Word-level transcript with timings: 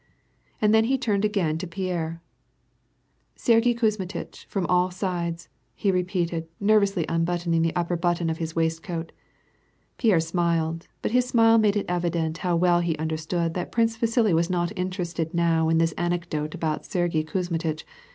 And 0.59 0.73
then 0.73 0.85
he 0.85 0.97
turned 0.97 1.23
again 1.23 1.59
to 1.59 1.67
Pierre:" 1.67 2.23
Sergyei 3.45 3.75
Kuzmitchy 3.77 4.47
from 4.47 4.65
all 4.65 4.89
sidesy^ 4.89 5.47
he 5.75 5.91
repeated, 5.91 6.47
ner 6.59 6.81
vously 6.81 7.05
unbuttoning 7.07 7.61
the 7.61 7.75
upper 7.75 7.95
button 7.95 8.27
of 8.27 8.39
his 8.39 8.55
waistcoat. 8.55 9.11
Pierre 9.99 10.19
smiled, 10.19 10.87
but 11.03 11.11
his 11.11 11.27
smile 11.27 11.59
made 11.59 11.75
it 11.75 11.85
evident 11.87 12.39
how 12.39 12.55
well 12.55 12.79
he 12.79 12.97
understood 12.97 13.53
that 13.53 13.71
Prince 13.71 13.95
Vasili 13.95 14.33
was 14.33 14.49
not 14.49 14.71
interested 14.75 15.35
now 15.35 15.69
in 15.69 15.77
this 15.77 15.91
anecdote 15.99 16.55
about 16.55 16.81
Sergyei 16.83 17.23
Kuzmitch 17.23 17.85